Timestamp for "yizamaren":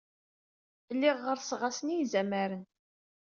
1.97-2.63